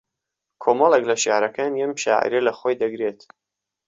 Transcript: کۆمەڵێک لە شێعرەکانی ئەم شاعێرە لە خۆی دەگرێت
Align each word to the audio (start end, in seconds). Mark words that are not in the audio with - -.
کۆمەڵێک 0.63 1.03
لە 1.09 1.15
شێعرەکانی 1.23 1.81
ئەم 1.83 1.93
شاعێرە 2.03 2.39
لە 2.47 2.53
خۆی 2.59 2.79
دەگرێت 2.83 3.19